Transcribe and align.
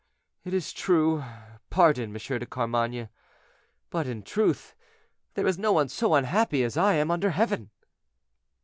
"It 0.43 0.51
is 0.55 0.73
true; 0.73 1.23
pardon, 1.69 2.09
M. 2.09 2.13
de 2.39 2.45
Carmainges; 2.47 3.09
but, 3.91 4.07
in 4.07 4.23
truth, 4.23 4.73
there 5.35 5.45
is 5.45 5.59
no 5.59 5.73
one 5.73 5.89
so 5.89 6.15
unhappy 6.15 6.63
as 6.63 6.75
I 6.75 6.95
am 6.95 7.11
under 7.11 7.29
heaven." 7.29 7.69